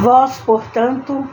Vós, 0.00 0.38
portanto, 0.38 1.28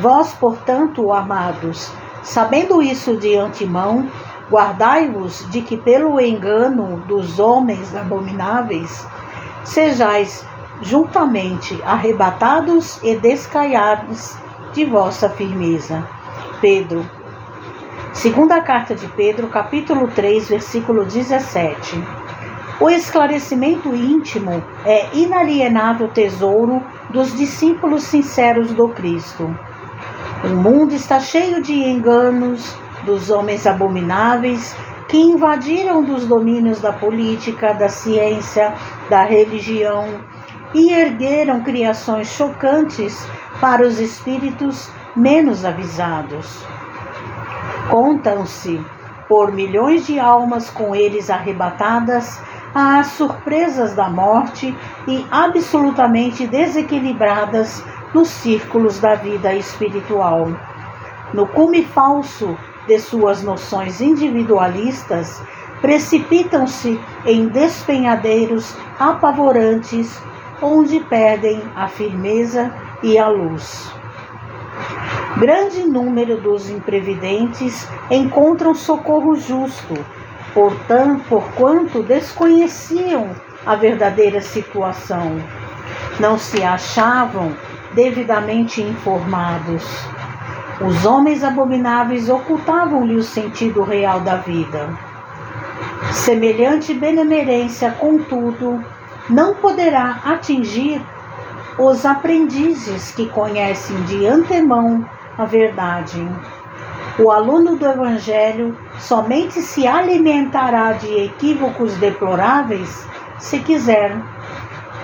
vós, 0.00 0.32
portanto, 0.34 1.12
amados, 1.12 1.92
sabendo 2.22 2.80
isso 2.80 3.16
de 3.16 3.34
antemão, 3.36 4.08
guardai-vos 4.48 5.44
de 5.50 5.62
que 5.62 5.76
pelo 5.76 6.20
engano 6.20 6.98
dos 7.08 7.40
homens 7.40 7.96
abomináveis 7.96 9.04
sejais 9.64 10.46
juntamente 10.80 11.76
arrebatados 11.84 13.02
e 13.02 13.16
descaiados 13.16 14.36
de 14.72 14.84
vossa 14.84 15.28
firmeza. 15.30 16.06
Pedro. 16.60 17.04
Segunda 18.12 18.60
carta 18.60 18.94
de 18.94 19.08
Pedro, 19.08 19.48
capítulo 19.48 20.06
3, 20.06 20.48
versículo 20.48 21.04
17. 21.04 22.00
O 22.78 22.88
esclarecimento 22.88 23.92
íntimo 23.92 24.62
é 24.84 25.08
inalienável 25.16 26.06
tesouro 26.06 26.80
dos 27.10 27.36
discípulos 27.36 28.04
sinceros 28.04 28.72
do 28.72 28.88
Cristo. 28.88 29.54
O 30.44 30.48
mundo 30.48 30.94
está 30.94 31.18
cheio 31.20 31.62
de 31.62 31.72
enganos 31.72 32.76
dos 33.04 33.30
homens 33.30 33.66
abomináveis 33.66 34.76
que 35.08 35.16
invadiram 35.16 36.04
dos 36.04 36.26
domínios 36.26 36.80
da 36.80 36.92
política, 36.92 37.72
da 37.72 37.88
ciência, 37.88 38.74
da 39.08 39.24
religião 39.24 40.20
e 40.74 40.92
ergueram 40.92 41.62
criações 41.62 42.28
chocantes 42.28 43.26
para 43.60 43.86
os 43.86 43.98
espíritos 43.98 44.90
menos 45.16 45.64
avisados. 45.64 46.62
Contam-se 47.90 48.80
por 49.26 49.50
milhões 49.52 50.06
de 50.06 50.20
almas 50.20 50.68
com 50.70 50.94
eles 50.94 51.30
arrebatadas 51.30 52.40
às 52.74 53.08
surpresas 53.08 53.94
da 53.94 54.08
morte 54.08 54.76
e 55.06 55.26
absolutamente 55.30 56.46
desequilibradas 56.46 57.82
nos 58.14 58.28
círculos 58.28 58.98
da 58.98 59.14
vida 59.14 59.54
espiritual. 59.54 60.48
No 61.32 61.46
cume 61.46 61.84
falso 61.84 62.56
de 62.86 62.98
suas 62.98 63.42
noções 63.42 64.00
individualistas, 64.00 65.42
precipitam-se 65.80 66.98
em 67.26 67.48
despenhadeiros 67.48 68.74
apavorantes 68.98 70.20
onde 70.60 70.98
perdem 71.00 71.62
a 71.76 71.86
firmeza 71.86 72.72
e 73.02 73.18
a 73.18 73.28
luz. 73.28 73.92
Grande 75.36 75.84
número 75.84 76.40
dos 76.40 76.68
imprevidentes 76.68 77.86
encontram 78.10 78.74
socorro 78.74 79.36
justo, 79.36 79.94
portanto, 80.58 81.22
porquanto 81.28 82.02
desconheciam 82.02 83.30
a 83.64 83.76
verdadeira 83.76 84.40
situação, 84.40 85.40
não 86.18 86.36
se 86.36 86.64
achavam 86.64 87.54
devidamente 87.92 88.82
informados. 88.82 89.84
Os 90.80 91.06
homens 91.06 91.44
abomináveis 91.44 92.28
ocultavam-lhe 92.28 93.14
o 93.14 93.22
sentido 93.22 93.84
real 93.84 94.18
da 94.18 94.38
vida. 94.38 94.88
Semelhante 96.10 96.92
benemerência, 96.92 97.92
contudo, 97.92 98.84
não 99.30 99.54
poderá 99.54 100.18
atingir 100.24 101.00
os 101.78 102.04
aprendizes 102.04 103.12
que 103.12 103.28
conhecem 103.28 103.96
de 104.06 104.26
antemão 104.26 105.08
a 105.38 105.44
verdade. 105.44 106.20
O 107.20 107.32
aluno 107.32 107.76
do 107.76 107.84
Evangelho 107.84 108.78
somente 109.00 109.60
se 109.60 109.88
alimentará 109.88 110.92
de 110.92 111.24
equívocos 111.24 111.96
deploráveis 111.96 113.08
se 113.40 113.58
quiser. 113.60 114.16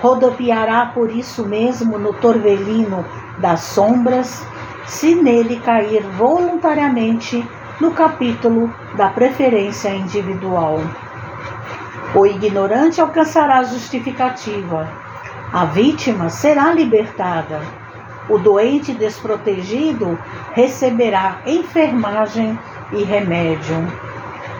Rodopiará 0.01 0.85
por 0.93 1.09
isso 1.09 1.45
mesmo 1.45 1.97
no 1.97 2.13
torvelino 2.13 3.05
das 3.39 3.61
sombras, 3.61 4.45
se 4.85 5.15
nele 5.15 5.59
cair 5.59 6.03
voluntariamente 6.17 7.45
no 7.81 7.91
capítulo 7.91 8.73
da 8.95 9.09
preferência 9.09 9.89
individual. 9.89 10.79
O 12.13 12.25
ignorante 12.25 13.01
alcançará 13.01 13.63
justificativa. 13.63 14.87
A 15.51 15.65
vítima 15.65 16.29
será 16.29 16.71
libertada. 16.71 17.59
O 18.29 18.37
doente 18.37 18.93
desprotegido 18.93 20.17
receberá 20.53 21.41
enfermagem 21.45 22.57
e 22.91 23.03
remédio. 23.03 23.75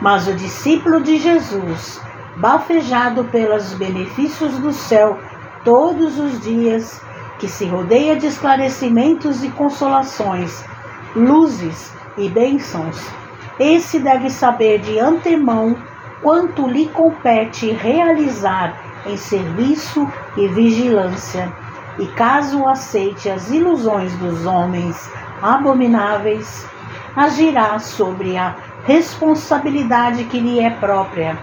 Mas 0.02 0.28
o 0.28 0.34
discípulo 0.34 1.02
de 1.02 1.18
Jesus, 1.18 2.02
bafejado 2.36 3.24
pelos 3.26 3.74
benefícios 3.74 4.58
do 4.60 4.72
céu 4.72 5.18
todos 5.64 6.20
os 6.20 6.40
dias, 6.42 7.02
que 7.40 7.48
se 7.48 7.66
rodeia 7.66 8.16
de 8.16 8.28
esclarecimentos 8.28 9.44
e 9.44 9.50
consolações, 9.50 10.64
luzes 11.16 11.92
e 12.18 12.30
bênçãos, 12.30 13.02
esse 13.60 14.00
deve 14.00 14.30
saber 14.30 14.80
de 14.80 15.00
antemão 15.00 15.78
quanto 16.22 16.68
lhe 16.68 16.88
compete 16.88 17.72
realizar 17.72 18.78
em 19.06 19.16
serviço 19.16 20.08
e 20.36 20.48
vigilância, 20.48 21.52
e 21.98 22.06
caso 22.08 22.68
aceite 22.68 23.30
as 23.30 23.50
ilusões 23.50 24.16
dos 24.18 24.46
homens 24.46 25.10
abomináveis, 25.42 26.68
agirá 27.16 27.80
sobre 27.80 28.38
a 28.38 28.56
responsabilidade 28.86 30.26
que 30.26 30.40
lhe 30.40 30.60
é 30.60 30.70
própria, 30.70 31.38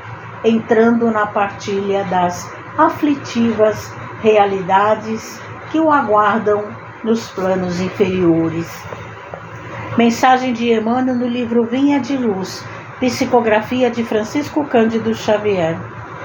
entrando 0.44 1.10
na 1.10 1.26
partilha 1.26 2.04
das 2.04 2.50
aflitivas 2.76 3.92
realidades 4.22 5.40
que 5.70 5.80
o 5.80 5.90
aguardam 5.90 6.64
nos 7.02 7.28
planos 7.30 7.80
inferiores. 7.80 8.70
Mensagem 9.96 10.52
de 10.52 10.72
Emmanuel 10.72 11.16
no 11.16 11.26
livro 11.26 11.64
Vinha 11.64 12.00
de 12.00 12.16
Luz, 12.16 12.64
psicografia 13.00 13.90
de 13.90 14.04
Francisco 14.04 14.64
Cândido 14.64 15.14
Xavier. 15.14 15.76